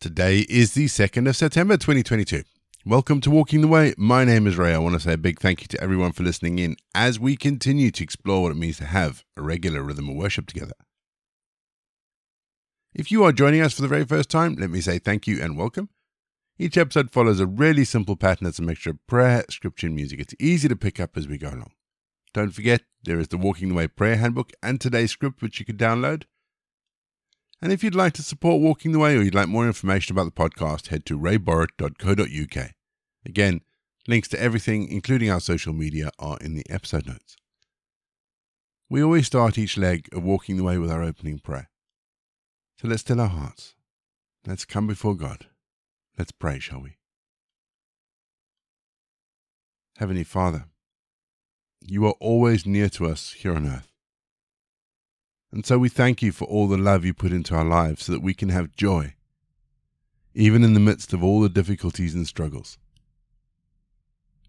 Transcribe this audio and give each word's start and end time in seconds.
Today 0.00 0.46
is 0.48 0.72
the 0.72 0.86
2nd 0.86 1.28
of 1.28 1.36
September 1.36 1.76
2022. 1.76 2.44
Welcome 2.86 3.20
to 3.20 3.30
Walking 3.30 3.60
the 3.60 3.68
Way. 3.68 3.92
My 3.98 4.24
name 4.24 4.46
is 4.46 4.56
Ray. 4.56 4.72
I 4.72 4.78
want 4.78 4.94
to 4.94 5.00
say 5.00 5.12
a 5.12 5.18
big 5.18 5.38
thank 5.38 5.60
you 5.60 5.66
to 5.66 5.80
everyone 5.82 6.12
for 6.12 6.22
listening 6.22 6.58
in 6.58 6.76
as 6.94 7.20
we 7.20 7.36
continue 7.36 7.90
to 7.90 8.02
explore 8.02 8.40
what 8.40 8.52
it 8.52 8.56
means 8.56 8.78
to 8.78 8.86
have 8.86 9.26
a 9.36 9.42
regular 9.42 9.82
rhythm 9.82 10.08
of 10.08 10.16
worship 10.16 10.46
together. 10.46 10.72
If 12.94 13.12
you 13.12 13.22
are 13.24 13.32
joining 13.32 13.60
us 13.60 13.74
for 13.74 13.82
the 13.82 13.88
very 13.88 14.06
first 14.06 14.30
time, 14.30 14.54
let 14.54 14.70
me 14.70 14.80
say 14.80 14.98
thank 14.98 15.26
you 15.26 15.38
and 15.38 15.58
welcome. 15.58 15.90
Each 16.58 16.78
episode 16.78 17.10
follows 17.10 17.38
a 17.38 17.46
really 17.46 17.84
simple 17.84 18.16
pattern 18.16 18.46
that's 18.46 18.58
a 18.58 18.62
mixture 18.62 18.92
of 18.92 19.06
prayer, 19.06 19.44
scripture, 19.50 19.88
and 19.88 19.96
music. 19.96 20.18
It's 20.18 20.34
easy 20.40 20.66
to 20.68 20.76
pick 20.76 20.98
up 20.98 21.18
as 21.18 21.28
we 21.28 21.36
go 21.36 21.50
along. 21.50 21.72
Don't 22.32 22.52
forget, 22.52 22.84
there 23.02 23.20
is 23.20 23.28
the 23.28 23.36
Walking 23.36 23.68
the 23.68 23.74
Way 23.74 23.86
prayer 23.86 24.16
handbook 24.16 24.50
and 24.62 24.80
today's 24.80 25.10
script, 25.10 25.42
which 25.42 25.60
you 25.60 25.66
can 25.66 25.76
download. 25.76 26.22
And 27.62 27.72
if 27.72 27.84
you'd 27.84 27.94
like 27.94 28.14
to 28.14 28.22
support 28.22 28.62
Walking 28.62 28.92
the 28.92 28.98
Way 28.98 29.16
or 29.16 29.22
you'd 29.22 29.34
like 29.34 29.48
more 29.48 29.66
information 29.66 30.14
about 30.14 30.24
the 30.24 30.30
podcast, 30.30 30.88
head 30.88 31.04
to 31.06 31.18
rayborrett.co.uk. 31.18 32.70
Again, 33.26 33.60
links 34.08 34.28
to 34.28 34.40
everything, 34.40 34.88
including 34.88 35.30
our 35.30 35.40
social 35.40 35.74
media, 35.74 36.10
are 36.18 36.38
in 36.40 36.54
the 36.54 36.64
episode 36.70 37.06
notes. 37.06 37.36
We 38.88 39.02
always 39.02 39.26
start 39.26 39.58
each 39.58 39.76
leg 39.76 40.08
of 40.12 40.24
Walking 40.24 40.56
the 40.56 40.64
Way 40.64 40.78
with 40.78 40.90
our 40.90 41.02
opening 41.02 41.38
prayer. 41.38 41.68
So 42.80 42.88
let's 42.88 43.02
still 43.02 43.20
our 43.20 43.28
hearts. 43.28 43.74
Let's 44.46 44.64
come 44.64 44.86
before 44.86 45.14
God. 45.14 45.46
Let's 46.18 46.32
pray, 46.32 46.58
shall 46.60 46.80
we? 46.80 46.96
Heavenly 49.98 50.24
Father, 50.24 50.64
you 51.82 52.06
are 52.06 52.14
always 52.20 52.64
near 52.64 52.88
to 52.88 53.06
us 53.06 53.32
here 53.32 53.54
on 53.54 53.66
earth. 53.66 53.89
And 55.52 55.66
so 55.66 55.78
we 55.78 55.88
thank 55.88 56.22
you 56.22 56.30
for 56.30 56.44
all 56.44 56.68
the 56.68 56.78
love 56.78 57.04
you 57.04 57.12
put 57.12 57.32
into 57.32 57.54
our 57.54 57.64
lives 57.64 58.04
so 58.04 58.12
that 58.12 58.22
we 58.22 58.34
can 58.34 58.50
have 58.50 58.76
joy, 58.76 59.14
even 60.32 60.62
in 60.62 60.74
the 60.74 60.80
midst 60.80 61.12
of 61.12 61.24
all 61.24 61.40
the 61.40 61.48
difficulties 61.48 62.14
and 62.14 62.26
struggles. 62.26 62.78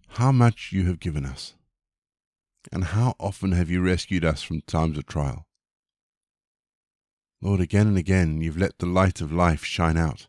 How 0.10 0.32
much 0.32 0.72
you 0.72 0.86
have 0.86 1.00
given 1.00 1.26
us, 1.26 1.56
and 2.72 2.84
how 2.84 3.16
often 3.20 3.54
have 3.54 3.70
you 3.70 3.82
rescued 3.82 4.24
us 4.24 4.44
from 4.44 4.62
times 4.62 4.98
of 4.98 5.08
trial. 5.08 5.48
Lord, 7.42 7.60
again 7.60 7.88
and 7.88 7.98
again 7.98 8.42
you've 8.42 8.58
let 8.58 8.78
the 8.78 8.86
light 8.86 9.22
of 9.22 9.32
life 9.32 9.64
shine 9.64 9.98
out. 9.98 10.28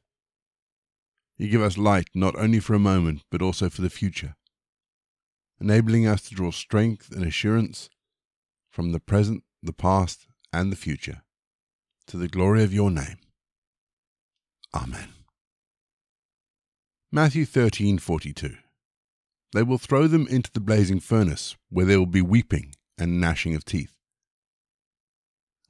You 1.36 1.48
give 1.48 1.60
us 1.62 1.76
light 1.76 2.08
not 2.14 2.36
only 2.36 2.60
for 2.60 2.72
a 2.72 2.78
moment, 2.78 3.24
but 3.30 3.42
also 3.42 3.68
for 3.68 3.82
the 3.82 3.90
future, 3.90 4.36
enabling 5.60 6.06
us 6.06 6.22
to 6.28 6.34
draw 6.34 6.50
strength 6.50 7.10
and 7.10 7.24
assurance 7.24 7.90
from 8.70 8.92
the 8.92 9.00
present, 9.00 9.44
the 9.62 9.72
past, 9.74 10.26
and 10.52 10.70
the 10.70 10.76
future, 10.76 11.22
to 12.06 12.16
the 12.16 12.28
glory 12.28 12.62
of 12.62 12.72
your 12.72 12.90
name. 12.90 13.18
Amen. 14.74 15.08
Matthew 17.10 17.44
13:42 17.44 18.56
They 19.52 19.62
will 19.62 19.78
throw 19.78 20.06
them 20.06 20.26
into 20.28 20.50
the 20.52 20.60
blazing 20.60 21.00
furnace, 21.00 21.56
where 21.68 21.84
there 21.84 21.98
will 21.98 22.06
be 22.06 22.22
weeping 22.22 22.74
and 22.96 23.20
gnashing 23.20 23.54
of 23.54 23.64
teeth. 23.64 23.96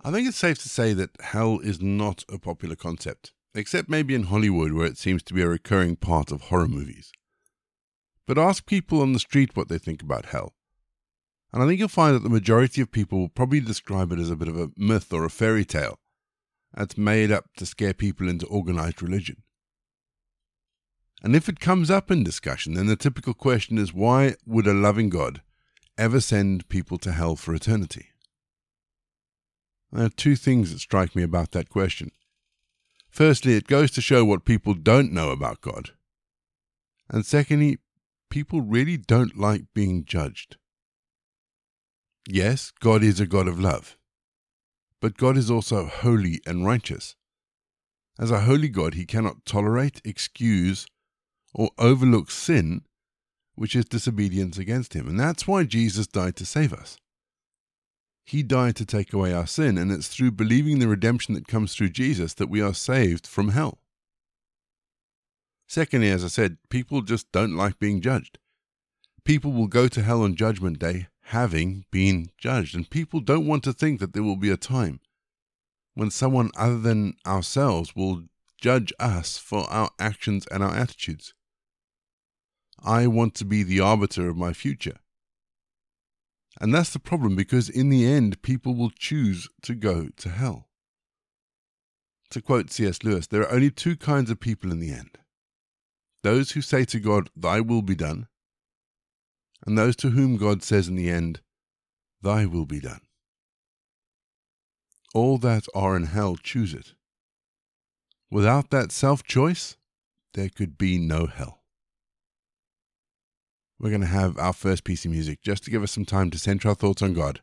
I 0.05 0.11
think 0.11 0.29
it's 0.29 0.39
safe 0.39 0.59
to 0.63 0.69
say 0.69 0.93
that 0.95 1.21
hell 1.21 1.59
is 1.61 1.81
not 1.81 2.25
a 2.29 2.39
popular 2.39 2.77
concept, 2.77 3.33
except 3.55 3.89
maybe 3.89 4.15
in 4.15 4.25
Hollywood, 4.25 4.73
where 4.73 4.87
it 4.87 4.99
seems 4.99 5.23
to 5.25 5.35
be 5.35 5.43
a 5.43 5.49
recurring 5.49 5.97
part 5.97 6.33
of 6.33 6.43
horror 6.43 6.69
movies. 6.69 7.13
But 8.27 8.39
ask 8.39 8.67
people 8.67 9.01
on 9.01 9.13
the 9.13 9.19
street 9.19 9.57
what 9.57 9.69
they 9.69 9.79
think 9.79 10.03
about 10.03 10.27
hell, 10.27 10.55
and 11.53 11.63
I 11.63 11.67
think 11.67 11.79
you'll 11.79 11.89
find 11.89 12.15
that 12.15 12.23
the 12.23 12.31
majority 12.31 12.81
of 12.81 12.93
people 12.93 13.19
will 13.19 13.29
probably 13.29 13.61
describe 13.61 14.11
it 14.13 14.19
as 14.19 14.31
a 14.31 14.37
bit 14.37 14.49
of 14.49 14.59
a 14.59 14.71
myth 14.77 15.13
or 15.13 15.25
a 15.25 15.31
fairy 15.31 15.65
tale 15.65 15.99
that's 16.75 16.97
made 16.97 17.31
up 17.31 17.47
to 17.57 17.67
scare 17.67 17.93
people 17.93 18.29
into 18.29 18.47
organized 18.47 19.03
religion. 19.03 19.43
And 21.23 21.37
if 21.37 21.49
it 21.49 21.61
comes 21.61 21.91
up 21.91 22.11
in 22.11 22.25
discussion, 22.25 22.75
then 22.75 22.87
the 22.87 22.97
typical 22.97 23.35
question 23.35 23.79
is 23.79 23.93
why 23.93 24.35
would 24.47 24.67
a 24.67 24.73
loving 24.73 25.09
God 25.09 25.43
ever 25.99 26.21
send 26.21 26.69
people 26.69 26.99
to 26.99 27.13
hell 27.13 27.37
for 27.37 27.55
eternity? 27.55 28.09
There 29.93 30.07
are 30.07 30.11
two 30.11 30.37
things 30.37 30.73
that 30.73 30.81
strike 30.81 31.15
me 31.15 31.23
about 31.23 31.53
that 31.53 31.69
question. 31.69 32.11
Firstly, 33.11 33.55
it 33.55 33.67
goes 33.67 33.91
to 33.93 34.01
show 34.01 34.25
what 34.25 34.47
people 34.47 34.73
don't 34.73 35.13
know 35.13 35.31
about 35.31 35.61
God. 35.61 35.91
And 37.11 37.27
secondly, 37.27 37.77
people 38.31 38.63
really 38.63 38.97
don't 38.97 39.37
like 39.37 39.65
being 39.75 40.07
judged. 40.07 40.57
Yes, 42.29 42.73
God 42.81 43.03
is 43.03 43.19
a 43.19 43.27
God 43.27 43.49
of 43.49 43.59
love, 43.59 43.99
but 45.01 45.17
God 45.17 45.37
is 45.37 45.51
also 45.51 45.87
holy 45.87 46.41
and 46.47 46.65
righteous. 46.65 47.17
As 48.19 48.31
a 48.31 48.43
holy 48.43 48.69
God, 48.69 48.95
he 48.95 49.05
cannot 49.05 49.45
tolerate, 49.45 50.01
excuse, 50.05 50.87
or 51.53 51.71
overlook 51.79 52.31
sin, 52.31 52.83
which 53.57 53.75
is 53.75 53.87
disobedience 53.87 54.57
against 54.57 54.95
him. 54.95 55.09
And 55.09 55.19
that's 55.19 55.49
why 55.49 55.65
Jesus 55.65 56.07
died 56.07 56.37
to 56.37 56.47
save 56.47 56.73
us. 56.73 56.97
He 58.25 58.45
died 58.45 58.77
to 58.77 58.87
take 58.87 59.13
away 59.13 59.33
our 59.33 59.47
sin, 59.47 59.77
and 59.77 59.91
it's 59.91 60.07
through 60.07 60.33
believing 60.33 60.79
the 60.79 60.87
redemption 60.87 61.35
that 61.35 61.49
comes 61.49 61.75
through 61.75 61.91
Jesus 61.91 62.35
that 62.35 62.49
we 62.49 62.61
are 62.61 62.75
saved 62.75 63.27
from 63.27 63.49
hell. 63.49 63.81
Secondly, 65.67 66.11
as 66.11 66.25
I 66.25 66.29
said, 66.29 66.59
people 66.69 67.03
just 67.03 67.33
don't 67.33 67.57
like 67.57 67.81
being 67.81 68.01
judged. 68.01 68.39
People 69.25 69.53
will 69.53 69.67
go 69.67 69.89
to 69.89 70.03
hell 70.03 70.23
on 70.23 70.37
Judgment 70.37 70.79
Day 70.79 71.09
having 71.27 71.85
been 71.91 72.31
judged. 72.39 72.75
And 72.75 72.89
people 72.89 73.21
don't 73.21 73.47
want 73.47 73.65
to 73.65 73.73
think 73.73 74.01
that 74.01 74.13
there 74.13 74.23
will 74.23 74.37
be 74.37 74.51
a 74.51 74.57
time 74.57 75.01
when 75.95 76.11
someone 76.11 76.51
other 76.57 76.79
than 76.79 77.15
ourselves 77.27 77.95
will 77.95 78.25
judge 78.61 78.93
us 78.99 79.39
for 79.39 79.69
our 79.71 79.91
actions 79.99 80.47
and 80.51 80.63
our 80.63 80.75
attitudes. 80.75 81.35
I 82.85 83.07
want 83.07 83.35
to 83.37 83.45
be 83.45 83.63
the 83.63 83.81
arbiter 83.81 84.29
of 84.29 84.37
my 84.37 84.53
future. 84.53 84.99
And 86.61 86.75
that's 86.75 86.91
the 86.91 86.99
problem 86.99 87.35
because 87.35 87.69
in 87.69 87.89
the 87.89 88.07
end, 88.07 88.43
people 88.43 88.75
will 88.75 88.91
choose 88.91 89.49
to 89.63 89.75
go 89.75 90.09
to 90.17 90.29
hell. 90.29 90.69
To 92.31 92.41
quote 92.41 92.71
C.S. 92.71 93.03
Lewis, 93.03 93.27
there 93.27 93.43
are 93.43 93.53
only 93.53 93.71
two 93.71 93.97
kinds 93.97 94.31
of 94.31 94.41
people 94.41 94.71
in 94.71 94.81
the 94.81 94.93
end 94.93 95.19
those 96.23 96.53
who 96.53 96.63
say 96.63 96.85
to 96.85 97.01
God, 97.01 97.31
Thy 97.37 97.61
will 97.61 97.83
be 97.83 97.97
done, 97.97 98.29
and 99.67 99.77
those 99.77 99.97
to 99.97 100.11
whom 100.11 100.37
God 100.37 100.63
says 100.63 100.89
in 100.89 100.97
the 100.97 101.11
end, 101.11 101.41
Thy 102.21 102.47
will 102.47 102.67
be 102.67 102.81
done. 102.81 103.01
All 105.15 105.39
that 105.39 105.67
are 105.75 105.97
in 105.97 106.05
hell 106.05 106.37
choose 106.37 106.73
it. 106.73 106.95
Without 108.31 108.71
that 108.71 108.93
self 108.93 109.23
choice, 109.23 109.77
there 110.35 110.49
could 110.49 110.79
be 110.79 110.99
no 110.99 111.27
hell. 111.27 111.63
We're 113.79 113.91
going 113.91 114.01
to 114.01 114.07
have 114.07 114.39
our 114.39 114.53
first 114.53 114.85
piece 114.85 115.05
of 115.05 115.11
music 115.11 115.43
just 115.43 115.65
to 115.65 115.71
give 115.71 115.83
us 115.83 115.93
some 115.93 116.05
time 116.05 116.31
to 116.31 116.39
center 116.39 116.69
our 116.69 116.75
thoughts 116.75 117.03
on 117.03 117.15
God. 117.15 117.41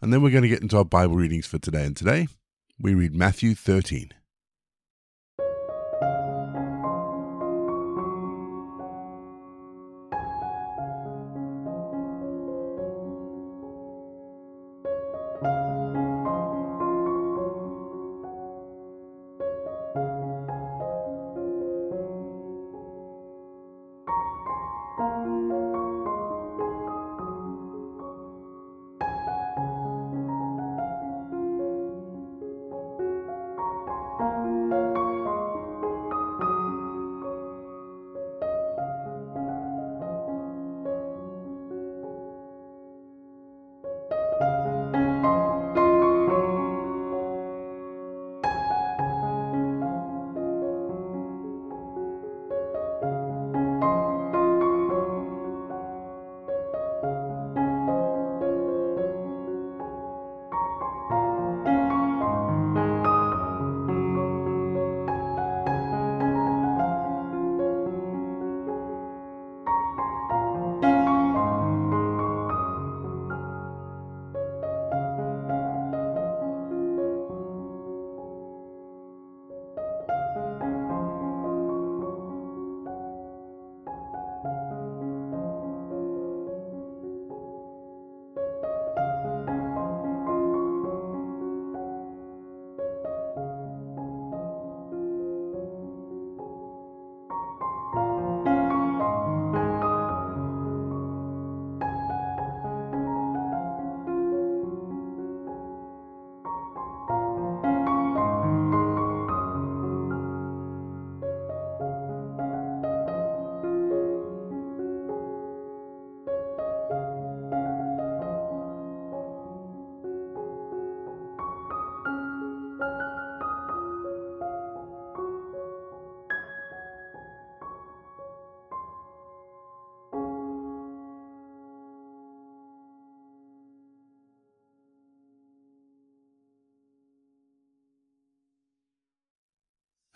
And 0.00 0.12
then 0.12 0.22
we're 0.22 0.30
going 0.30 0.42
to 0.42 0.48
get 0.48 0.60
into 0.60 0.76
our 0.76 0.84
Bible 0.84 1.16
readings 1.16 1.46
for 1.46 1.58
today. 1.58 1.84
And 1.84 1.96
today, 1.96 2.28
we 2.78 2.94
read 2.94 3.16
Matthew 3.16 3.54
13. 3.54 4.12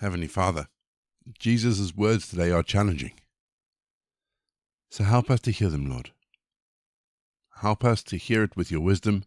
Heavenly 0.00 0.28
Father, 0.28 0.68
Jesus' 1.38 1.94
words 1.94 2.26
today 2.26 2.50
are 2.50 2.62
challenging. 2.62 3.12
So 4.90 5.04
help 5.04 5.30
us 5.30 5.40
to 5.40 5.50
hear 5.50 5.68
them, 5.68 5.90
Lord. 5.90 6.12
Help 7.60 7.84
us 7.84 8.02
to 8.04 8.16
hear 8.16 8.42
it 8.42 8.56
with 8.56 8.70
your 8.70 8.80
wisdom 8.80 9.24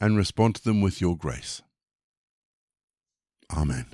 and 0.00 0.16
respond 0.16 0.54
to 0.54 0.62
them 0.62 0.80
with 0.80 1.00
your 1.00 1.16
grace. 1.16 1.62
Amen. 3.52 3.86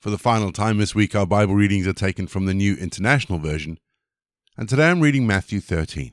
For 0.00 0.08
the 0.08 0.16
final 0.16 0.50
time 0.50 0.78
this 0.78 0.94
week, 0.94 1.14
our 1.14 1.26
Bible 1.26 1.54
readings 1.54 1.86
are 1.86 1.92
taken 1.92 2.26
from 2.26 2.46
the 2.46 2.54
New 2.54 2.74
International 2.76 3.38
Version, 3.38 3.78
and 4.56 4.70
today 4.70 4.88
I'm 4.88 5.00
reading 5.00 5.26
Matthew 5.26 5.60
13. 5.60 6.12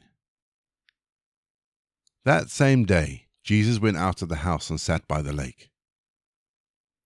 That 2.25 2.49
same 2.49 2.83
day, 2.83 3.27
Jesus 3.41 3.79
went 3.79 3.95
out 3.95 4.21
of 4.21 4.27
the 4.27 4.37
house 4.37 4.69
and 4.69 4.81
sat 4.81 5.07
by 5.07 5.21
the 5.21 5.33
lake. 5.33 5.70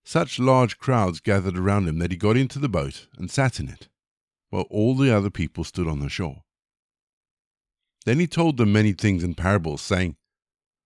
Such 0.06 0.38
large 0.38 0.78
crowds 0.78 1.18
gathered 1.18 1.58
around 1.58 1.88
him 1.88 1.98
that 1.98 2.12
he 2.12 2.16
got 2.16 2.36
into 2.36 2.60
the 2.60 2.68
boat 2.68 3.08
and 3.18 3.28
sat 3.28 3.58
in 3.58 3.68
it, 3.68 3.88
while 4.50 4.66
all 4.70 4.94
the 4.94 5.14
other 5.14 5.30
people 5.30 5.64
stood 5.64 5.88
on 5.88 5.98
the 5.98 6.08
shore. 6.08 6.44
Then 8.04 8.20
he 8.20 8.28
told 8.28 8.56
them 8.56 8.72
many 8.72 8.92
things 8.92 9.24
in 9.24 9.34
parables, 9.34 9.82
saying, 9.82 10.14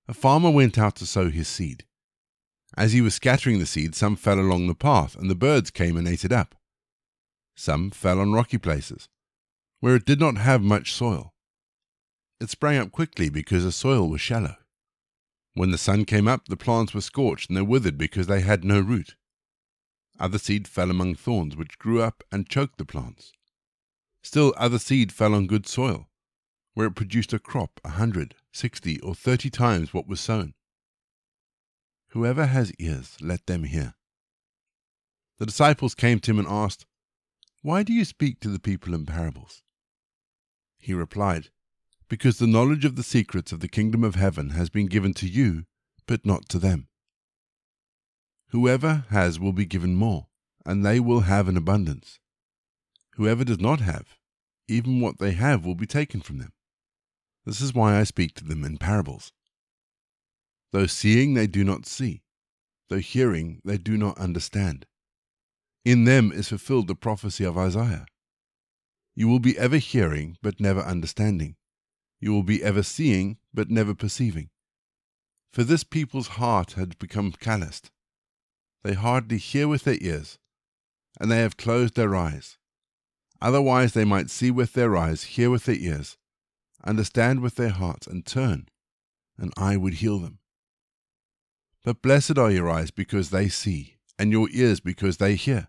A 0.09 0.15
farmer 0.15 0.51
went 0.51 0.79
out 0.79 0.97
to 0.97 1.07
sow 1.07 1.29
his 1.29 1.49
seed. 1.49 1.85
As 2.79 2.95
he 2.95 3.03
was 3.03 3.15
scattering 3.15 3.59
the 3.59 3.67
seed, 3.67 3.95
some 3.95 4.17
fell 4.17 4.41
along 4.41 4.69
the 4.69 4.75
path, 4.75 5.17
and 5.17 5.29
the 5.29 5.35
birds 5.35 5.71
came 5.71 5.99
and 5.99 6.09
ate 6.09 6.25
it 6.25 6.33
up. 6.33 6.55
Some 7.55 7.91
fell 7.91 8.21
on 8.21 8.33
rocky 8.33 8.57
places, 8.57 9.11
where 9.81 9.97
it 9.97 10.07
did 10.07 10.19
not 10.19 10.39
have 10.39 10.63
much 10.63 10.95
soil. 10.95 11.35
It 12.41 12.49
sprang 12.49 12.79
up 12.79 12.91
quickly 12.91 13.29
because 13.29 13.65
the 13.65 13.73
soil 13.73 14.09
was 14.09 14.23
shallow. 14.23 14.57
When 15.55 15.71
the 15.71 15.79
sun 15.79 16.05
came 16.05 16.29
up, 16.29 16.47
the 16.47 16.57
plants 16.57 16.95
were 16.95 17.01
scorched 17.01 17.49
and 17.49 17.57
they 17.57 17.63
withered 17.63 17.99
because 17.99 18.27
they 18.27 18.41
had 18.41 18.65
no 18.65 18.81
root. 18.81 19.17
Other 20.19 20.39
seed 20.39 20.69
fell 20.69 20.91
among 20.91 21.15
thorns, 21.15 21.57
which 21.57 21.79
grew 21.79 22.03
up 22.03 22.23
and 22.31 22.49
choked 22.49 22.79
the 22.79 22.85
plants. 22.85 23.33
Still 24.23 24.55
other 24.57 24.79
seed 24.79 25.13
fell 25.13 25.35
on 25.35 25.47
good 25.47 25.67
soil, 25.67 26.09
where 26.75 26.87
it 26.87 26.95
produced 26.95 27.33
a 27.33 27.39
crop 27.39 27.81
a 27.85 27.91
hundred, 27.91 28.35
sixty, 28.53 29.01
or 29.01 29.15
thirty 29.15 29.51
times 29.51 29.95
what 29.95 30.07
was 30.07 30.21
sown. 30.21 30.55
Whoever 32.09 32.47
has 32.47 32.73
ears, 32.79 33.17
let 33.21 33.47
them 33.47 33.65
hear. 33.65 33.95
The 35.39 35.47
disciples 35.47 35.95
came 35.95 36.21
to 36.21 36.31
him 36.33 36.39
and 36.39 36.49
asked, 36.49 36.85
Why 37.63 37.83
do 37.83 37.93
you 37.93 38.05
speak 38.05 38.41
to 38.41 38.49
the 38.49 38.59
people 38.59 38.95
in 38.95 39.07
parables? 39.07 39.63
He 40.79 40.93
replied, 40.93 41.51
because 42.11 42.39
the 42.39 42.47
knowledge 42.47 42.85
of 42.85 42.97
the 42.97 43.05
secrets 43.05 43.53
of 43.53 43.61
the 43.61 43.69
kingdom 43.69 44.03
of 44.03 44.17
heaven 44.17 44.51
has 44.51 44.69
been 44.69 44.87
given 44.87 45.15
to 45.15 45.29
you, 45.29 45.65
but 46.07 46.27
not 46.27 46.49
to 46.49 46.59
them. 46.59 46.89
Whoever 48.49 49.05
has 49.11 49.39
will 49.39 49.53
be 49.53 49.65
given 49.65 49.95
more, 49.95 50.27
and 50.67 50.85
they 50.85 50.99
will 50.99 51.21
have 51.21 51.47
an 51.47 51.57
abundance. 51.57 52.19
Whoever 53.15 53.45
does 53.45 53.61
not 53.61 53.81
have, 53.81 54.19
even 54.67 55.01
what 55.01 55.19
they 55.21 55.31
have 55.33 55.65
will 55.65 55.77
be 55.77 55.87
taken 55.87 56.21
from 56.21 56.39
them. 56.39 56.53
This 57.47 57.61
is 57.61 57.75
why 57.75 58.01
I 58.01 58.03
speak 58.03 58.35
to 58.35 58.45
them 58.45 58.65
in 58.65 58.77
parables. 58.77 59.31
Though 60.73 60.87
seeing 60.87 61.35
they 61.35 61.47
do 61.47 61.63
not 61.63 61.87
see, 61.87 62.23
though 62.89 62.99
hearing 62.99 63.63
they 63.65 63.79
do 63.79 63.97
not 63.97 64.19
understand. 64.19 64.85
In 65.85 66.05
them 66.05 66.33
is 66.33 66.49
fulfilled 66.49 66.89
the 66.89 66.97
prophecy 66.97 67.45
of 67.45 67.57
Isaiah. 67.57 68.07
You 69.15 69.29
will 69.29 69.39
be 69.39 69.57
ever 69.57 69.77
hearing, 69.77 70.39
but 70.43 70.59
never 70.59 70.81
understanding 70.81 71.55
you 72.21 72.33
will 72.33 72.43
be 72.43 72.63
ever 72.63 72.83
seeing, 72.83 73.39
but 73.53 73.71
never 73.71 73.95
perceiving. 73.95 74.51
For 75.53 75.65
this 75.65 75.83
people's 75.83 76.29
heart 76.29 76.73
had 76.73 76.99
become 76.99 77.33
calloused. 77.33 77.91
They 78.85 78.95
hardly 78.95 79.39
hear 79.39 79.67
with 79.67 79.85
their 79.85 79.99
ears, 80.01 80.39
and 81.19 81.31
they 81.31 81.39
have 81.39 81.57
closed 81.57 81.97
their 81.97 82.15
eyes. 82.15 82.59
Otherwise, 83.41 83.95
they 83.95 84.05
might 84.05 84.31
see 84.31 84.51
with 84.51 84.75
their 84.75 84.97
eyes, 84.97 85.23
hear 85.25 85.51
with 85.51 85.65
their 85.65 85.77
ears, 85.77 86.19
understand 86.85 87.41
with 87.41 87.57
their 87.57 87.71
hearts, 87.71 88.07
and 88.07 88.25
turn, 88.25 88.69
and 89.39 89.53
I 89.57 89.77
would 89.77 89.95
heal 89.95 90.19
them. 90.19 90.39
But 91.83 92.03
blessed 92.03 92.39
are 92.39 92.51
your 92.51 92.69
eyes 92.69 92.91
because 92.91 93.31
they 93.31 93.49
see, 93.49 93.97
and 94.19 94.31
your 94.31 94.49
ears 94.53 94.81
because 94.81 95.17
they 95.17 95.35
hear. 95.35 95.69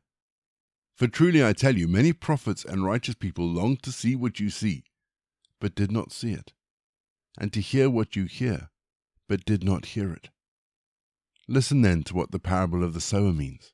For 0.95 1.07
truly 1.07 1.43
I 1.43 1.53
tell 1.53 1.77
you, 1.77 1.87
many 1.87 2.11
prophets 2.11 2.65
and 2.65 2.85
righteous 2.85 3.15
people 3.15 3.47
long 3.47 3.77
to 3.77 3.91
see 3.91 4.15
what 4.15 4.39
you 4.39 4.49
see 4.49 4.83
but 5.61 5.75
did 5.75 5.91
not 5.91 6.11
see 6.11 6.33
it, 6.33 6.51
and 7.37 7.53
to 7.53 7.61
hear 7.61 7.89
what 7.89 8.17
you 8.17 8.25
hear, 8.25 8.69
but 9.29 9.45
did 9.45 9.63
not 9.63 9.85
hear 9.85 10.11
it. 10.11 10.29
Listen 11.47 11.81
then 11.81 12.03
to 12.03 12.13
what 12.13 12.31
the 12.31 12.39
parable 12.39 12.83
of 12.83 12.93
the 12.93 12.99
sower 12.99 13.31
means. 13.31 13.71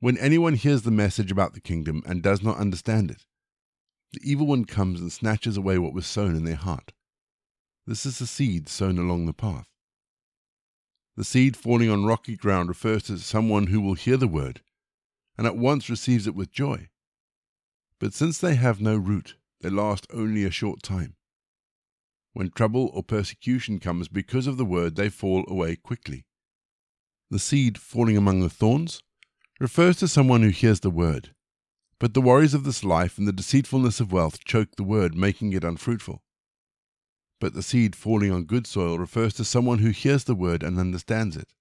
When 0.00 0.16
anyone 0.16 0.54
hears 0.54 0.82
the 0.82 0.90
message 0.90 1.30
about 1.30 1.52
the 1.52 1.60
kingdom 1.60 2.02
and 2.06 2.22
does 2.22 2.42
not 2.42 2.56
understand 2.56 3.10
it, 3.10 3.26
the 4.12 4.20
evil 4.22 4.46
one 4.46 4.64
comes 4.64 5.00
and 5.00 5.12
snatches 5.12 5.56
away 5.56 5.76
what 5.76 5.92
was 5.92 6.06
sown 6.06 6.36
in 6.36 6.44
their 6.44 6.56
heart. 6.56 6.92
This 7.86 8.06
is 8.06 8.18
the 8.18 8.26
seed 8.26 8.68
sown 8.68 8.98
along 8.98 9.26
the 9.26 9.34
path. 9.34 9.68
The 11.16 11.24
seed 11.24 11.56
falling 11.56 11.90
on 11.90 12.06
rocky 12.06 12.36
ground 12.36 12.68
refers 12.68 13.04
to 13.04 13.18
someone 13.18 13.66
who 13.66 13.80
will 13.80 13.94
hear 13.94 14.16
the 14.16 14.28
word 14.28 14.62
and 15.36 15.46
at 15.46 15.56
once 15.56 15.90
receives 15.90 16.26
it 16.26 16.34
with 16.34 16.52
joy. 16.52 16.88
But 17.98 18.14
since 18.14 18.38
they 18.38 18.54
have 18.54 18.80
no 18.80 18.96
root, 18.96 19.36
they 19.64 19.70
last 19.70 20.06
only 20.12 20.44
a 20.44 20.50
short 20.50 20.82
time. 20.82 21.16
When 22.34 22.50
trouble 22.50 22.90
or 22.92 23.02
persecution 23.02 23.78
comes 23.78 24.08
because 24.08 24.46
of 24.46 24.58
the 24.58 24.64
word, 24.64 24.94
they 24.94 25.08
fall 25.08 25.42
away 25.48 25.76
quickly. 25.76 26.26
The 27.30 27.38
seed 27.38 27.78
falling 27.78 28.18
among 28.18 28.40
the 28.40 28.50
thorns 28.50 29.00
refers 29.58 29.96
to 29.96 30.08
someone 30.08 30.42
who 30.42 30.50
hears 30.50 30.80
the 30.80 30.90
word, 30.90 31.34
but 31.98 32.12
the 32.12 32.20
worries 32.20 32.52
of 32.52 32.64
this 32.64 32.84
life 32.84 33.16
and 33.16 33.26
the 33.26 33.32
deceitfulness 33.32 34.00
of 34.00 34.12
wealth 34.12 34.44
choke 34.44 34.76
the 34.76 34.84
word, 34.84 35.14
making 35.14 35.54
it 35.54 35.64
unfruitful. 35.64 36.22
But 37.40 37.54
the 37.54 37.62
seed 37.62 37.96
falling 37.96 38.30
on 38.30 38.44
good 38.44 38.66
soil 38.66 38.98
refers 38.98 39.32
to 39.34 39.46
someone 39.46 39.78
who 39.78 39.90
hears 39.90 40.24
the 40.24 40.34
word 40.34 40.62
and 40.62 40.78
understands 40.78 41.38
it. 41.38 41.54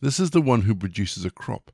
This 0.00 0.18
is 0.18 0.30
the 0.30 0.40
one 0.40 0.62
who 0.62 0.74
produces 0.74 1.26
a 1.26 1.30
crop, 1.30 1.70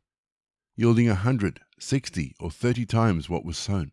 yielding 0.74 1.08
a 1.08 1.14
hundred, 1.14 1.60
sixty, 1.78 2.34
or 2.40 2.50
thirty 2.50 2.84
times 2.84 3.30
what 3.30 3.44
was 3.44 3.56
sown. 3.56 3.92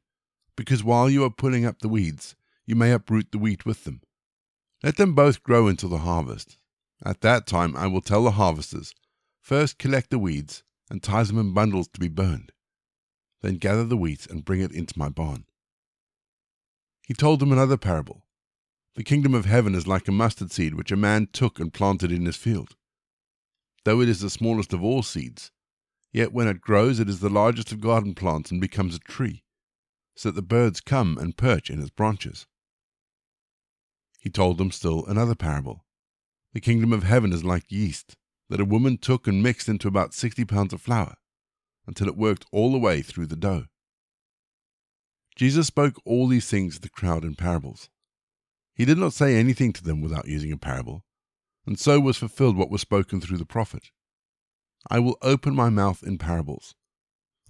because 0.61 0.83
while 0.83 1.09
you 1.09 1.23
are 1.23 1.31
pulling 1.31 1.65
up 1.65 1.79
the 1.79 1.89
weeds, 1.89 2.35
you 2.67 2.75
may 2.75 2.91
uproot 2.91 3.31
the 3.31 3.39
wheat 3.39 3.65
with 3.65 3.83
them. 3.83 3.99
Let 4.83 4.95
them 4.95 5.15
both 5.15 5.41
grow 5.41 5.65
until 5.65 5.89
the 5.89 5.97
harvest. 5.97 6.57
At 7.03 7.21
that 7.21 7.47
time 7.47 7.75
I 7.75 7.87
will 7.87 7.99
tell 7.99 8.23
the 8.23 8.31
harvesters, 8.31 8.93
First 9.39 9.79
collect 9.79 10.11
the 10.11 10.19
weeds 10.19 10.61
and 10.87 11.01
tie 11.01 11.23
them 11.23 11.39
in 11.39 11.55
bundles 11.55 11.87
to 11.87 11.99
be 11.99 12.09
burned. 12.09 12.51
Then 13.41 13.55
gather 13.55 13.83
the 13.83 13.97
wheat 13.97 14.27
and 14.27 14.45
bring 14.45 14.61
it 14.61 14.71
into 14.71 14.99
my 14.99 15.09
barn. 15.09 15.45
He 17.07 17.15
told 17.15 17.39
them 17.39 17.51
another 17.51 17.75
parable. 17.75 18.27
The 18.93 19.03
kingdom 19.03 19.33
of 19.33 19.45
heaven 19.45 19.73
is 19.73 19.87
like 19.87 20.07
a 20.07 20.11
mustard 20.11 20.51
seed 20.51 20.75
which 20.75 20.91
a 20.91 20.95
man 20.95 21.27
took 21.33 21.59
and 21.59 21.73
planted 21.73 22.11
in 22.11 22.27
his 22.27 22.35
field. 22.35 22.75
Though 23.83 23.99
it 23.99 24.09
is 24.09 24.19
the 24.19 24.29
smallest 24.29 24.73
of 24.73 24.83
all 24.83 25.01
seeds, 25.01 25.49
yet 26.13 26.31
when 26.31 26.47
it 26.47 26.61
grows 26.61 26.99
it 26.99 27.09
is 27.09 27.19
the 27.19 27.31
largest 27.31 27.71
of 27.71 27.81
garden 27.81 28.13
plants 28.13 28.51
and 28.51 28.61
becomes 28.61 28.93
a 28.93 28.99
tree 28.99 29.40
so 30.21 30.29
that 30.29 30.35
the 30.35 30.43
birds 30.43 30.81
come 30.81 31.17
and 31.17 31.35
perch 31.35 31.67
in 31.71 31.81
its 31.81 31.89
branches. 31.89 32.45
He 34.19 34.29
told 34.29 34.59
them 34.59 34.69
still 34.69 35.03
another 35.07 35.33
parable. 35.33 35.83
The 36.53 36.61
kingdom 36.61 36.93
of 36.93 37.01
heaven 37.01 37.33
is 37.33 37.43
like 37.43 37.71
yeast 37.71 38.15
that 38.47 38.59
a 38.59 38.65
woman 38.65 38.99
took 38.99 39.25
and 39.25 39.41
mixed 39.41 39.67
into 39.67 39.87
about 39.87 40.13
sixty 40.13 40.45
pounds 40.45 40.73
of 40.73 40.81
flour 40.81 41.15
until 41.87 42.07
it 42.07 42.15
worked 42.15 42.45
all 42.51 42.71
the 42.71 42.77
way 42.77 43.01
through 43.01 43.25
the 43.25 43.35
dough. 43.35 43.65
Jesus 45.35 45.65
spoke 45.65 45.95
all 46.05 46.27
these 46.27 46.47
things 46.47 46.75
to 46.75 46.81
the 46.81 46.89
crowd 46.89 47.23
in 47.23 47.33
parables. 47.33 47.89
He 48.75 48.85
did 48.85 48.99
not 48.99 49.13
say 49.13 49.35
anything 49.35 49.73
to 49.73 49.83
them 49.83 50.01
without 50.01 50.27
using 50.27 50.51
a 50.51 50.57
parable, 50.57 51.03
and 51.65 51.79
so 51.79 51.99
was 51.99 52.17
fulfilled 52.17 52.57
what 52.57 52.69
was 52.69 52.81
spoken 52.81 53.21
through 53.21 53.39
the 53.39 53.45
prophet. 53.45 53.89
I 54.87 54.99
will 54.99 55.17
open 55.23 55.55
my 55.55 55.71
mouth 55.71 56.03
in 56.03 56.19
parables. 56.19 56.75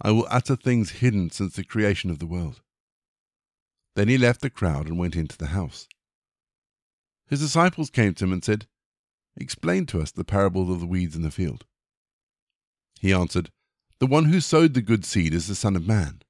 I 0.04 0.10
will 0.10 0.26
utter 0.28 0.56
things 0.56 0.90
hidden 0.90 1.30
since 1.30 1.54
the 1.54 1.62
creation 1.62 2.10
of 2.10 2.18
the 2.18 2.26
world. 2.26 2.60
Then 3.94 4.08
he 4.08 4.18
left 4.18 4.40
the 4.40 4.50
crowd 4.50 4.88
and 4.88 4.98
went 4.98 5.14
into 5.14 5.38
the 5.38 5.48
house. 5.48 5.86
His 7.28 7.40
disciples 7.40 7.88
came 7.88 8.12
to 8.14 8.24
him 8.24 8.32
and 8.32 8.44
said, 8.44 8.66
Explain 9.36 9.86
to 9.86 10.00
us 10.00 10.10
the 10.10 10.24
parable 10.24 10.72
of 10.72 10.80
the 10.80 10.86
weeds 10.86 11.14
in 11.14 11.22
the 11.22 11.30
field. 11.30 11.64
He 13.00 13.12
answered, 13.12 13.50
The 14.00 14.06
one 14.06 14.26
who 14.26 14.40
sowed 14.40 14.74
the 14.74 14.82
good 14.82 15.04
seed 15.04 15.32
is 15.32 15.46
the 15.46 15.54
Son 15.54 15.76
of 15.76 15.86
Man. 15.86 16.22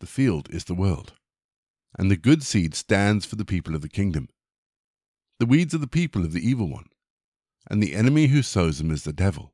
The 0.00 0.06
field 0.06 0.50
is 0.50 0.64
the 0.64 0.74
world. 0.74 1.12
And 1.96 2.10
the 2.10 2.16
good 2.16 2.42
seed 2.42 2.74
stands 2.74 3.24
for 3.24 3.36
the 3.36 3.44
people 3.44 3.76
of 3.76 3.82
the 3.82 3.88
kingdom. 3.88 4.28
The 5.38 5.46
weeds 5.46 5.74
are 5.74 5.78
the 5.78 5.86
people 5.86 6.24
of 6.24 6.32
the 6.32 6.46
evil 6.46 6.68
one. 6.68 6.88
And 7.70 7.82
the 7.82 7.94
enemy 7.94 8.26
who 8.26 8.42
sows 8.42 8.78
them 8.78 8.90
is 8.90 9.04
the 9.04 9.12
devil. 9.12 9.53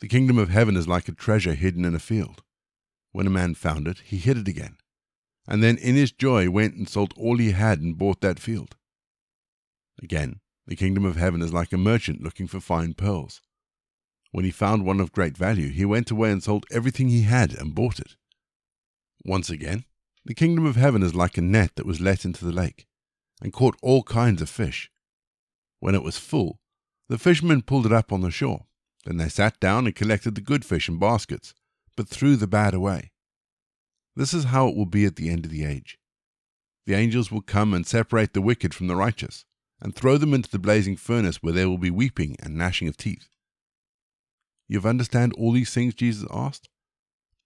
The 0.00 0.08
kingdom 0.08 0.36
of 0.36 0.50
heaven 0.50 0.76
is 0.76 0.86
like 0.86 1.08
a 1.08 1.12
treasure 1.12 1.54
hidden 1.54 1.84
in 1.84 1.94
a 1.94 1.98
field. 1.98 2.42
When 3.12 3.26
a 3.26 3.30
man 3.30 3.54
found 3.54 3.88
it, 3.88 4.00
he 4.04 4.18
hid 4.18 4.36
it 4.36 4.48
again, 4.48 4.76
and 5.48 5.62
then 5.62 5.78
in 5.78 5.94
his 5.94 6.12
joy 6.12 6.50
went 6.50 6.74
and 6.74 6.86
sold 6.86 7.14
all 7.16 7.38
he 7.38 7.52
had 7.52 7.80
and 7.80 7.96
bought 7.96 8.20
that 8.20 8.38
field. 8.38 8.76
Again, 10.02 10.40
the 10.66 10.76
kingdom 10.76 11.06
of 11.06 11.16
heaven 11.16 11.40
is 11.40 11.52
like 11.52 11.72
a 11.72 11.78
merchant 11.78 12.22
looking 12.22 12.46
for 12.46 12.60
fine 12.60 12.92
pearls. 12.92 13.40
When 14.32 14.44
he 14.44 14.50
found 14.50 14.84
one 14.84 15.00
of 15.00 15.12
great 15.12 15.36
value, 15.36 15.70
he 15.70 15.86
went 15.86 16.10
away 16.10 16.30
and 16.30 16.42
sold 16.42 16.66
everything 16.70 17.08
he 17.08 17.22
had 17.22 17.54
and 17.54 17.74
bought 17.74 17.98
it. 17.98 18.16
Once 19.24 19.48
again, 19.48 19.86
the 20.26 20.34
kingdom 20.34 20.66
of 20.66 20.76
heaven 20.76 21.02
is 21.02 21.14
like 21.14 21.38
a 21.38 21.40
net 21.40 21.76
that 21.76 21.86
was 21.86 22.00
let 22.02 22.26
into 22.26 22.44
the 22.44 22.52
lake, 22.52 22.86
and 23.40 23.52
caught 23.52 23.78
all 23.80 24.02
kinds 24.02 24.42
of 24.42 24.50
fish. 24.50 24.90
When 25.80 25.94
it 25.94 26.02
was 26.02 26.18
full, 26.18 26.58
the 27.08 27.16
fishermen 27.16 27.62
pulled 27.62 27.86
it 27.86 27.92
up 27.92 28.12
on 28.12 28.20
the 28.20 28.30
shore. 28.30 28.66
Then 29.06 29.18
they 29.18 29.28
sat 29.28 29.60
down 29.60 29.86
and 29.86 29.94
collected 29.94 30.34
the 30.34 30.40
good 30.40 30.64
fish 30.64 30.88
in 30.88 30.98
baskets, 30.98 31.54
but 31.96 32.08
threw 32.08 32.34
the 32.34 32.48
bad 32.48 32.74
away. 32.74 33.12
This 34.16 34.34
is 34.34 34.46
how 34.46 34.66
it 34.66 34.76
will 34.76 34.86
be 34.86 35.04
at 35.04 35.14
the 35.14 35.30
end 35.30 35.44
of 35.44 35.52
the 35.52 35.64
age. 35.64 35.96
The 36.86 36.94
angels 36.94 37.30
will 37.30 37.40
come 37.40 37.72
and 37.72 37.86
separate 37.86 38.34
the 38.34 38.42
wicked 38.42 38.74
from 38.74 38.88
the 38.88 38.96
righteous, 38.96 39.44
and 39.80 39.94
throw 39.94 40.18
them 40.18 40.34
into 40.34 40.50
the 40.50 40.58
blazing 40.58 40.96
furnace 40.96 41.40
where 41.40 41.52
there 41.52 41.68
will 41.68 41.78
be 41.78 41.90
weeping 41.90 42.36
and 42.40 42.56
gnashing 42.56 42.88
of 42.88 42.96
teeth. 42.96 43.28
You 44.66 44.78
have 44.78 44.86
understand 44.86 45.32
all 45.34 45.52
these 45.52 45.72
things? 45.72 45.94
Jesus 45.94 46.28
asked. 46.32 46.68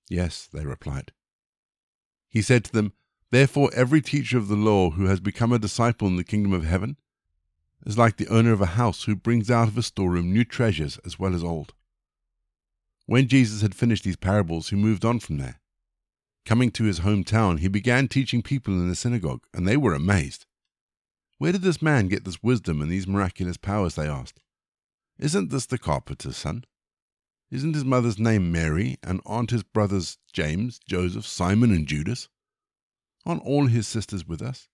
Yes, 0.09 0.49
they 0.51 0.65
replied. 0.65 1.13
He 2.31 2.41
said 2.41 2.65
to 2.65 2.73
them, 2.73 2.95
Therefore, 3.31 3.71
every 3.75 4.01
teacher 4.01 4.39
of 4.39 4.49
the 4.49 4.57
law 4.57 4.91
who 4.91 5.07
has 5.07 5.21
become 5.21 5.53
a 5.53 5.59
disciple 5.59 6.09
in 6.09 6.17
the 6.17 6.25
kingdom 6.25 6.55
of 6.55 6.65
heaven 6.65 6.97
is 7.87 7.99
like 7.99 8.17
the 8.17 8.29
owner 8.29 8.53
of 8.53 8.61
a 8.61 8.67
house 8.67 9.05
who 9.05 9.17
brings 9.17 9.51
out 9.51 9.69
of 9.69 9.79
a 9.79 9.83
storeroom 9.83 10.33
new 10.33 10.45
treasures 10.45 10.99
as 11.05 11.19
well 11.19 11.35
as 11.35 11.43
old. 11.43 11.75
When 13.07 13.29
Jesus 13.29 13.63
had 13.63 13.75
finished 13.75 14.05
these 14.05 14.17
parables, 14.17 14.69
he 14.71 14.77
moved 14.77 15.05
on 15.05 15.19
from 15.19 15.39
there. 15.39 15.61
Coming 16.47 16.71
to 16.73 16.85
his 16.85 17.01
hometown, 17.01 17.59
he 17.59 17.69
began 17.69 18.09
teaching 18.09 18.43
people 18.43 18.75
in 18.75 18.89
the 18.89 18.95
synagogue, 18.95 19.43
and 19.53 19.67
they 19.67 19.77
were 19.77 19.95
amazed. 19.95 20.47
Where 21.39 21.53
did 21.53 21.63
this 21.63 21.83
man 21.83 22.09
get 22.09 22.25
this 22.25 22.43
wisdom 22.43 22.83
and 22.83 22.91
these 22.91 23.07
miraculous 23.07 23.57
powers? 23.57 23.95
They 23.95 24.07
asked. 24.07 24.41
Isn't 25.19 25.51
this 25.51 25.67
the 25.67 25.79
carpenter's 25.79 26.37
son? 26.37 26.65
Isn't 27.51 27.75
his 27.75 27.85
mother's 27.85 28.19
name 28.19 28.53
Mary, 28.53 28.99
and 29.03 29.21
aren't 29.27 29.51
his 29.51 29.63
brothers 29.63 30.19
James, 30.33 30.79
Joseph, 30.79 31.27
Simon, 31.27 31.73
and 31.73 31.87
Judas? 31.87 32.29
Aren't 33.27 33.45
all 33.45 33.67
his 33.67 33.89
sisters 33.89 34.27
with 34.27 34.41
us? 34.41 34.69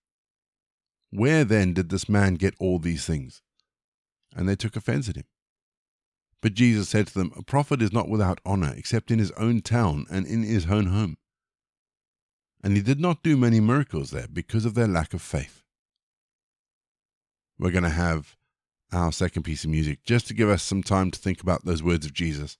Where 1.09 1.43
then 1.43 1.73
did 1.73 1.89
this 1.89 2.09
man 2.09 2.35
get 2.35 2.55
all 2.59 2.79
these 2.79 3.05
things? 3.05 3.41
And 4.35 4.47
they 4.47 4.55
took 4.55 4.75
offense 4.75 5.09
at 5.09 5.15
him. 5.15 5.25
But 6.41 6.53
Jesus 6.53 6.89
said 6.89 7.07
to 7.07 7.13
them, 7.13 7.31
A 7.35 7.43
prophet 7.43 7.81
is 7.81 7.91
not 7.91 8.09
without 8.09 8.39
honor 8.45 8.73
except 8.75 9.09
in 9.09 9.19
his 9.19 9.31
own 9.31 9.61
town 9.61 10.05
and 10.11 10.25
in 10.25 10.43
his 10.43 10.67
own 10.67 10.87
home. 10.87 11.17
And 12.63 12.75
he 12.75 12.83
did 12.83 12.99
not 12.99 13.23
do 13.23 13.37
many 13.37 13.59
miracles 13.59 14.11
there 14.11 14.27
because 14.31 14.65
of 14.65 14.73
their 14.73 14.87
lack 14.87 15.13
of 15.13 15.21
faith. 15.21 15.63
We're 17.57 17.71
going 17.71 17.83
to 17.83 17.89
have 17.89 18.35
our 18.91 19.11
second 19.11 19.43
piece 19.43 19.63
of 19.63 19.69
music 19.69 20.03
just 20.03 20.27
to 20.27 20.33
give 20.33 20.49
us 20.49 20.63
some 20.63 20.83
time 20.83 21.11
to 21.11 21.19
think 21.19 21.41
about 21.41 21.65
those 21.65 21.83
words 21.83 22.05
of 22.05 22.13
Jesus. 22.13 22.57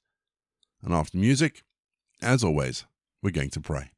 And 0.81 0.93
after 0.93 1.17
music, 1.17 1.63
as 2.21 2.43
always, 2.43 2.85
we're 3.21 3.31
going 3.31 3.51
to 3.51 3.61
pray. 3.61 3.91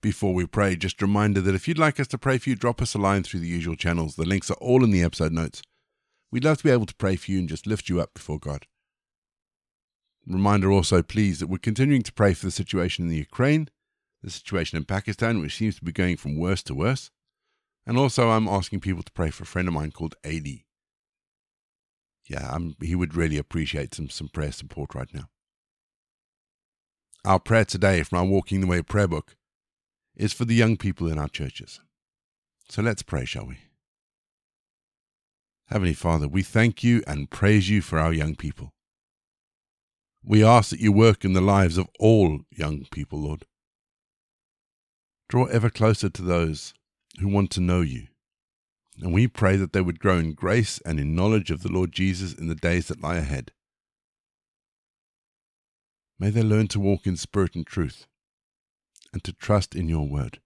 Before 0.00 0.32
we 0.32 0.46
pray, 0.46 0.76
just 0.76 1.02
a 1.02 1.06
reminder 1.06 1.40
that 1.40 1.56
if 1.56 1.66
you'd 1.66 1.78
like 1.78 1.98
us 1.98 2.06
to 2.08 2.18
pray 2.18 2.38
for 2.38 2.50
you, 2.50 2.56
drop 2.56 2.80
us 2.80 2.94
a 2.94 2.98
line 2.98 3.24
through 3.24 3.40
the 3.40 3.48
usual 3.48 3.74
channels. 3.74 4.14
The 4.14 4.24
links 4.24 4.48
are 4.50 4.54
all 4.54 4.84
in 4.84 4.92
the 4.92 5.02
episode 5.02 5.32
notes. 5.32 5.60
We'd 6.30 6.44
love 6.44 6.58
to 6.58 6.64
be 6.64 6.70
able 6.70 6.86
to 6.86 6.94
pray 6.94 7.16
for 7.16 7.32
you 7.32 7.40
and 7.40 7.48
just 7.48 7.66
lift 7.66 7.88
you 7.88 8.00
up 8.00 8.14
before 8.14 8.38
God. 8.38 8.66
Reminder 10.24 10.70
also, 10.70 11.02
please, 11.02 11.40
that 11.40 11.48
we're 11.48 11.58
continuing 11.58 12.02
to 12.02 12.12
pray 12.12 12.34
for 12.34 12.46
the 12.46 12.52
situation 12.52 13.04
in 13.04 13.10
the 13.10 13.16
Ukraine, 13.16 13.68
the 14.22 14.30
situation 14.30 14.76
in 14.76 14.84
Pakistan, 14.84 15.40
which 15.40 15.56
seems 15.56 15.76
to 15.76 15.84
be 15.84 15.90
going 15.90 16.16
from 16.16 16.38
worse 16.38 16.62
to 16.64 16.74
worse, 16.74 17.10
And 17.86 17.96
also, 17.96 18.28
I'm 18.28 18.46
asking 18.46 18.80
people 18.80 19.02
to 19.02 19.12
pray 19.12 19.30
for 19.30 19.44
a 19.44 19.46
friend 19.46 19.66
of 19.66 19.74
mine 19.74 19.90
called 19.90 20.14
AD. 20.22 20.46
Yeah, 22.26 22.50
I'm, 22.52 22.76
he 22.80 22.94
would 22.94 23.16
really 23.16 23.38
appreciate 23.38 23.94
some, 23.94 24.10
some 24.10 24.28
prayer 24.28 24.52
support 24.52 24.94
right 24.94 25.12
now. 25.12 25.30
Our 27.24 27.40
prayer 27.40 27.64
today 27.64 28.02
from 28.02 28.18
our 28.18 28.26
Walking 28.26 28.60
the 28.60 28.66
Way 28.66 28.82
prayer 28.82 29.08
book 29.08 29.34
is 30.18 30.32
for 30.32 30.44
the 30.44 30.54
young 30.54 30.76
people 30.76 31.10
in 31.10 31.18
our 31.18 31.28
churches. 31.28 31.80
So 32.68 32.82
let's 32.82 33.02
pray, 33.02 33.24
shall 33.24 33.46
we? 33.46 33.58
Heavenly 35.68 35.94
Father, 35.94 36.28
we 36.28 36.42
thank 36.42 36.82
you 36.82 37.02
and 37.06 37.30
praise 37.30 37.70
you 37.70 37.80
for 37.80 37.98
our 37.98 38.12
young 38.12 38.34
people. 38.34 38.72
We 40.24 40.44
ask 40.44 40.70
that 40.70 40.80
you 40.80 40.92
work 40.92 41.24
in 41.24 41.32
the 41.32 41.40
lives 41.40 41.78
of 41.78 41.88
all 41.98 42.40
young 42.50 42.86
people, 42.90 43.20
Lord. 43.20 43.44
Draw 45.28 45.46
ever 45.46 45.70
closer 45.70 46.08
to 46.08 46.22
those 46.22 46.74
who 47.20 47.28
want 47.28 47.50
to 47.52 47.60
know 47.60 47.80
you. 47.80 48.08
And 49.00 49.12
we 49.12 49.28
pray 49.28 49.56
that 49.56 49.72
they 49.72 49.80
would 49.80 50.00
grow 50.00 50.18
in 50.18 50.32
grace 50.32 50.80
and 50.84 50.98
in 50.98 51.14
knowledge 51.14 51.50
of 51.50 51.62
the 51.62 51.70
Lord 51.70 51.92
Jesus 51.92 52.32
in 52.32 52.48
the 52.48 52.54
days 52.54 52.88
that 52.88 53.02
lie 53.02 53.16
ahead. 53.16 53.52
May 56.18 56.30
they 56.30 56.42
learn 56.42 56.66
to 56.68 56.80
walk 56.80 57.06
in 57.06 57.16
spirit 57.16 57.54
and 57.54 57.66
truth, 57.66 58.06
and 59.18 59.24
to 59.24 59.32
trust 59.32 59.74
in 59.74 59.88
your 59.88 60.06
word, 60.06 60.38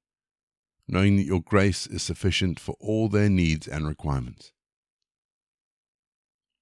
knowing 0.88 1.16
that 1.16 1.26
your 1.26 1.42
grace 1.42 1.86
is 1.86 2.02
sufficient 2.02 2.58
for 2.58 2.74
all 2.80 3.06
their 3.06 3.28
needs 3.28 3.68
and 3.68 3.86
requirements. 3.86 4.50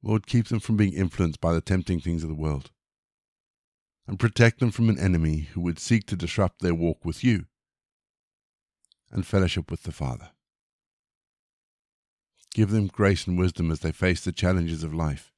Lord, 0.03 0.27
keep 0.27 0.49
them 0.49 0.59
from 0.59 0.77
being 0.77 0.93
influenced 0.93 1.41
by 1.41 1.53
the 1.53 1.61
tempting 1.61 2.01
things 2.01 2.25
of 2.25 2.29
the 2.29 2.35
world, 2.35 2.73
and 4.09 4.19
protect 4.19 4.59
them 4.59 4.73
from 4.73 4.89
an 4.89 4.99
enemy 4.99 5.51
who 5.53 5.61
would 5.61 5.79
seek 5.79 6.05
to 6.07 6.17
disrupt 6.17 6.63
their 6.63 6.75
walk 6.75 7.05
with 7.05 7.23
you 7.23 7.45
and 9.13 9.25
fellowship 9.25 9.71
with 9.71 9.85
the 9.85 9.93
Father. 9.93 10.31
Give 12.55 12.71
them 12.71 12.89
grace 12.89 13.29
and 13.29 13.39
wisdom 13.39 13.71
as 13.71 13.81
they 13.81 13.93
face 13.93 14.25
the 14.25 14.33
challenges 14.33 14.83
of 14.83 14.93
life, 14.93 15.31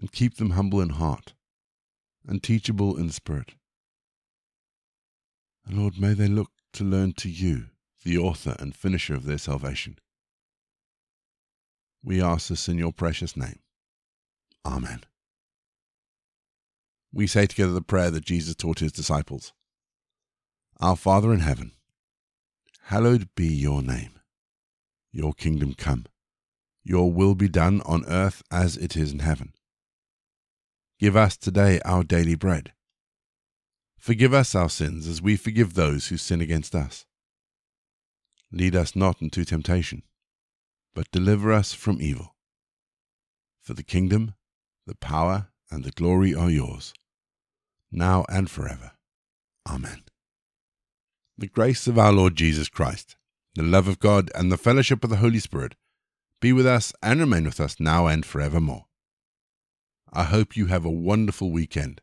and 0.00 0.12
keep 0.12 0.36
them 0.36 0.50
humble 0.50 0.80
in 0.80 0.90
heart 0.90 1.34
and 2.24 2.40
teachable 2.40 2.96
in 2.96 3.10
spirit. 3.10 3.56
Lord, 5.68 5.98
may 5.98 6.12
they 6.12 6.28
look 6.28 6.50
to 6.74 6.84
learn 6.84 7.12
to 7.14 7.30
you, 7.30 7.66
the 8.04 8.18
author 8.18 8.54
and 8.58 8.74
finisher 8.74 9.14
of 9.14 9.24
their 9.24 9.38
salvation. 9.38 9.98
We 12.02 12.22
ask 12.22 12.48
this 12.48 12.68
in 12.68 12.76
your 12.76 12.92
precious 12.92 13.36
name. 13.36 13.60
Amen. 14.66 15.00
We 17.12 17.26
say 17.26 17.46
together 17.46 17.72
the 17.72 17.80
prayer 17.80 18.10
that 18.10 18.24
Jesus 18.24 18.54
taught 18.54 18.80
his 18.80 18.92
disciples 18.92 19.52
Our 20.80 20.96
Father 20.96 21.32
in 21.32 21.40
heaven, 21.40 21.72
hallowed 22.86 23.28
be 23.34 23.46
your 23.46 23.82
name. 23.82 24.18
Your 25.12 25.32
kingdom 25.32 25.74
come. 25.74 26.06
Your 26.82 27.10
will 27.10 27.34
be 27.34 27.48
done 27.48 27.80
on 27.86 28.04
earth 28.06 28.42
as 28.50 28.76
it 28.76 28.96
is 28.96 29.12
in 29.12 29.20
heaven. 29.20 29.54
Give 30.98 31.16
us 31.16 31.36
today 31.36 31.80
our 31.84 32.04
daily 32.04 32.34
bread. 32.34 32.72
Forgive 34.04 34.34
us 34.34 34.54
our 34.54 34.68
sins 34.68 35.08
as 35.08 35.22
we 35.22 35.34
forgive 35.34 35.72
those 35.72 36.08
who 36.08 36.18
sin 36.18 36.42
against 36.42 36.74
us. 36.74 37.06
Lead 38.52 38.76
us 38.76 38.94
not 38.94 39.22
into 39.22 39.46
temptation, 39.46 40.02
but 40.94 41.10
deliver 41.10 41.54
us 41.54 41.72
from 41.72 42.02
evil. 42.02 42.34
For 43.62 43.72
the 43.72 43.82
kingdom, 43.82 44.34
the 44.86 44.94
power, 44.94 45.48
and 45.70 45.84
the 45.84 45.90
glory 45.90 46.34
are 46.34 46.50
yours, 46.50 46.92
now 47.90 48.26
and 48.28 48.50
forever. 48.50 48.90
Amen. 49.66 50.02
The 51.38 51.46
grace 51.46 51.86
of 51.86 51.98
our 51.98 52.12
Lord 52.12 52.36
Jesus 52.36 52.68
Christ, 52.68 53.16
the 53.54 53.62
love 53.62 53.88
of 53.88 54.00
God, 54.00 54.30
and 54.34 54.52
the 54.52 54.58
fellowship 54.58 55.02
of 55.02 55.08
the 55.08 55.16
Holy 55.24 55.38
Spirit 55.38 55.76
be 56.42 56.52
with 56.52 56.66
us 56.66 56.92
and 57.02 57.20
remain 57.20 57.44
with 57.44 57.58
us 57.58 57.80
now 57.80 58.06
and 58.06 58.26
forevermore. 58.26 58.84
I 60.12 60.24
hope 60.24 60.58
you 60.58 60.66
have 60.66 60.84
a 60.84 60.90
wonderful 60.90 61.50
weekend. 61.50 62.02